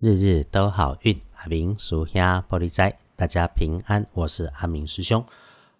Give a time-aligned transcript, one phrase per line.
[0.00, 4.06] 日日都好运，阿明属下玻璃斋，大家平安。
[4.12, 5.24] 我是阿明师兄。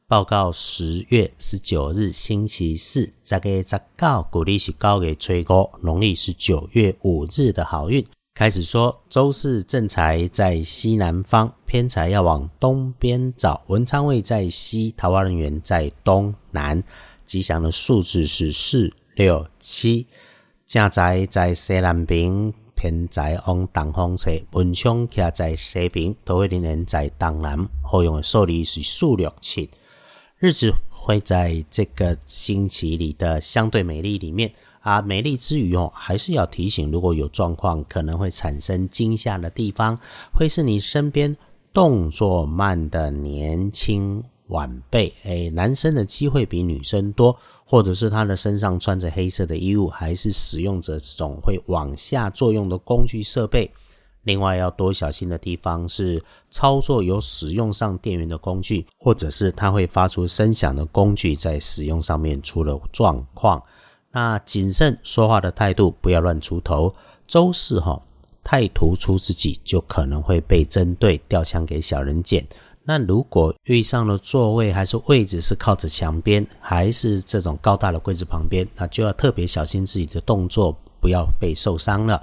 [0.08, 8.04] 报告十月十九日星期四，这个十九，古历是高给吹过，农历是九月五日的好运。
[8.34, 13.62] 开始说，周四正财在西南方，偏财要往东边找。
[13.68, 16.82] 文昌位在西，桃花人员在东南。
[17.24, 20.08] 吉祥的数字是四六七。
[20.66, 22.52] 正财在西南边。
[22.78, 27.68] 偏在往东方侧，文昌徛在西边，桃花人在东南。
[27.82, 29.68] 好用的数字是数六七。
[30.38, 39.98] 日子会在这个星期里的相对美丽里面啊，美丽之余哦，还是要提醒，如果有状况可能会产生惊吓的地方，
[40.32, 41.36] 会是你身边
[41.72, 45.12] 动作慢的年轻晚辈。
[45.24, 47.36] 诶，男生的机会比女生多。
[47.70, 53.70] 或者是他的身上穿着黑色的衣物，还是使用着这种会往下作用的工具设备。
[54.22, 63.62] 另外要多小心的地方是操作有使用上电源的工具，或者是它会发出声响的工具，在使用上面出了状况。
[64.12, 66.94] 那谨慎说话的态度，不要乱出头。
[67.26, 68.00] 周四哈，
[68.42, 72.46] 太突出自己，就可能会被针对，掉枪给小人捡。
[72.88, 82.22] 那如果遇上了座位还是位置是靠着墙边，还是这种高大的柜子旁边，那就要特别小心自己的动作，不要被受伤了。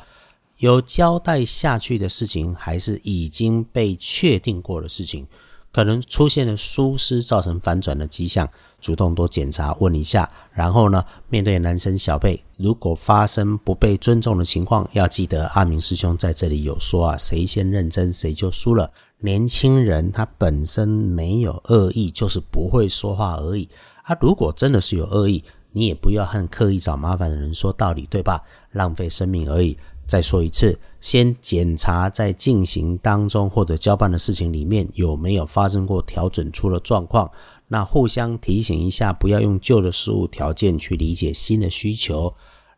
[0.57, 5.27] 有交代下去的事情，还是已经被确定过的事情，
[5.75, 10.31] 可能出现了疏失，造成反转的迹象，主动多检查问一下。
[10.53, 18.89] 然后呢，面对男生小辈，如果发生不被尊重的情况，要记得阿明师兄在这里有说啊，谁先认真谁就输了。
[19.17, 23.67] 年轻人他本身没有恶意，就是不会说话而已。
[24.03, 28.41] 啊，如果真的是有恶意，你也不要和刻意找麻烦的人说道理，对吧？
[28.71, 29.77] 浪费生命而已。
[30.07, 37.29] 再说一次，先检查在进行当中或者交办的事情里面有没有发生过调整出了状况。
[37.67, 42.33] 那互相提醒一下，不要用旧的事物条件去理解新的需求。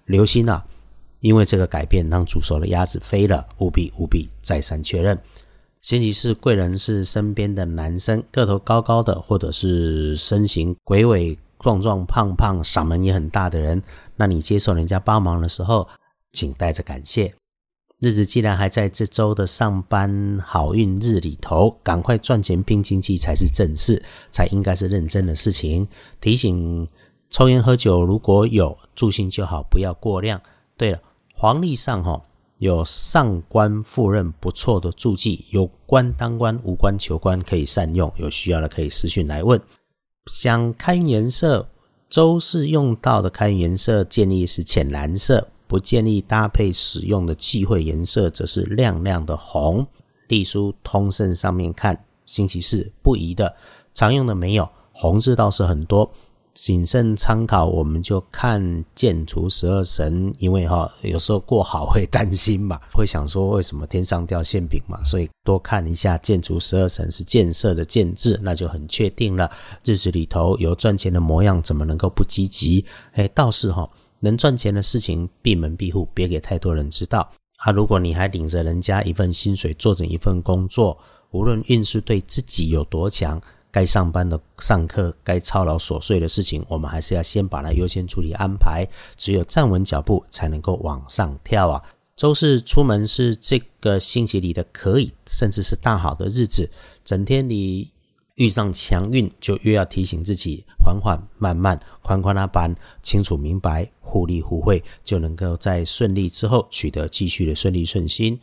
[0.06, 0.66] 留心啊，
[1.20, 5.20] 因为这个改变让煮熟的鸭子飞了，务必务必再三确认。
[5.82, 13.84] 星期四贵人是身边的男生，个头高高的，或者是身形鬼伟壮壮、胖胖、嗓门也很大的人。
[14.16, 15.88] 那你接受人家帮忙的时候，
[16.38, 17.34] 请带着感谢。
[18.00, 25.88] 日子既然还在这周的上班好运日里头，赶快赚钱拼经济才是正事，才应该是认真的事情。
[26.22, 26.88] 提醒
[27.32, 30.40] 抽烟喝酒如果有助兴就好，不要过量。
[30.78, 31.02] 对了，
[31.34, 32.22] 黄历上哈。
[32.60, 38.12] 有上官赴任不错的助记，有官当官，无官求官，可以善用。
[38.18, 39.62] 有需要的可以私讯来问。
[40.32, 41.70] 想开颜色，
[42.10, 49.86] 周四用到的开颜色建议是浅蓝色，不建议搭配使用的忌讳颜色则是亮亮的红。
[50.30, 53.56] 隶书通胜上面看，星期四不宜的，
[53.94, 56.10] 常用的没有，红字倒是很多。
[56.54, 69.48] 谨慎参考，我们就看建除十二神，因为哈有时候过好会担心嘛，会想说为什么天上掉馅饼嘛，所以多看一下建除十二神是建设的建制，那就很确定了。
[69.84, 72.84] 日子里头有赚钱的模样，怎么能够不积极？
[73.12, 73.88] 哎，倒是哈
[74.20, 77.30] 能赚钱的事情闭门闭户，别给太多人知道。
[77.58, 80.98] 啊，如果你还领着人家一份薪水，做着一份工作，
[81.32, 83.42] 无论运势对自己有多强。
[83.70, 88.88] 该上班的上课，该操劳琐碎的事情，我们还是要先把它优先处理安排。
[89.18, 91.84] 只有站稳脚步，才能够往上跳啊！
[92.16, 96.68] 周四出门是这个星期里的可以，甚至是大好的日子。
[97.06, 97.92] 整天你
[98.38, 108.40] 遇上强运，就越要提醒自己缓缓、慢慢、宽宽那般清楚明白，互利互惠，就能够在顺利之后取得继续的顺利顺心。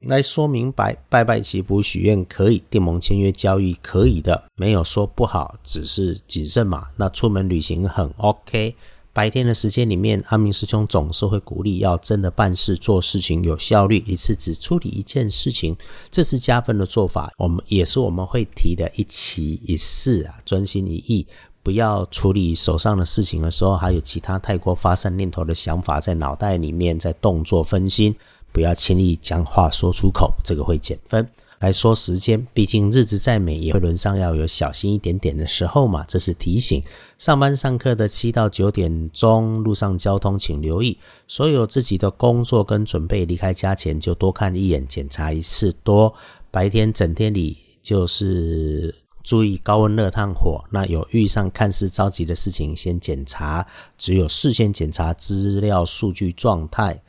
[0.00, 6.88] 来说明白，拜拜祈福许愿可以，电盟签约交易可以的，没有说不好，只是谨慎嘛。
[6.96, 8.76] 那出门旅行很 OK。
[9.16, 15.74] 白天的时间里面，阿明师兄总是会鼓励要真的办事做事情有效率，一次只处理一件事情，
[16.10, 17.32] 这是加分的做法。
[17.38, 21.26] 我们也是我们会提的一期一事啊，专心一意，
[21.62, 28.14] 不要处理手上的事情的时候，还有其他太过发散念头的想法在脑袋里面在动作分心。
[28.52, 31.26] 不要轻易将话说出口，这个会减分。
[31.58, 36.04] 来说时间，毕竟日子再美，也会轮上要有小心一点点的时候嘛。
[36.06, 36.82] 这是提醒。
[37.18, 40.98] 上班上课的七到九点钟，路上交通请留意。
[41.26, 46.14] 所有自己的工作跟准备离开家前，就多看一眼，检查一次多。
[46.50, 50.62] 白天整天里就是注意高温热烫火。
[50.70, 53.66] 那有遇上看似着急的事情，先检查。
[53.96, 57.02] 只有事先检查资料数据状态。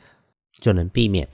[0.60, 1.28] 就能避免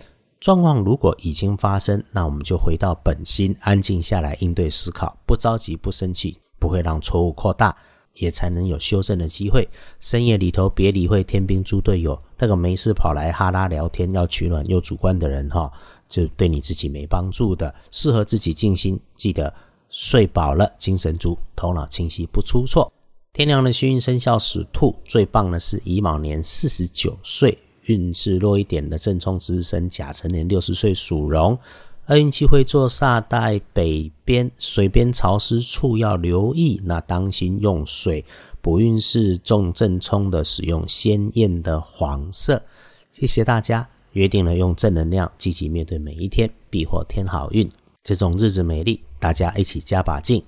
[0.45, 7.75] 状况如果已经发生，那我们就回到本心，安静下来应对思考，不着急，不生气，不会让错误扩大，
[8.13, 9.67] 也才能有修正的机会。
[10.01, 15.73] 深夜里头别理会天兵猪队友，那个没事跑来哈拉聊天要取暖又主观的人哈，
[16.11, 17.75] 就对你自己没帮助的。
[17.91, 19.51] 适合自己静心，记得
[19.89, 22.93] 睡饱了，精神足，头脑清晰，不出错。
[23.33, 31.59] 天亮的幸运生肖属兔，最棒的是乙卯年四十九岁，运势弱一点的正冲值日生甲辰年六十岁属龙。
[32.07, 38.25] 二运气会做煞带北边，水边潮湿处要留意，那当心用水。
[38.61, 42.63] 补运势重正冲的，使用鲜艳的黄色。
[43.13, 47.71] 谢谢大家，约定了用正能量积极面对每一天，必获添好运。
[48.03, 50.43] 这种日子美丽，大家一起加把劲。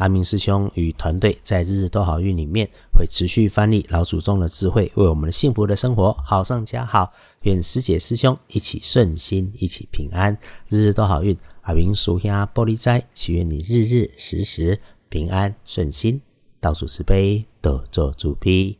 [0.00, 7.12] 阿明师兄与团队在日日都好运里面会持续翻译老祖宗的智慧，为我们的幸福的生活好上加好。
[7.42, 10.36] 愿师姐师兄一起顺心，一起平安，
[10.70, 11.36] 日日都好运。
[11.60, 14.80] 阿明属下玻璃斋，祈愿你日日时时
[15.10, 16.22] 平安顺心，
[16.58, 18.78] 倒数慈悲，多做主逼。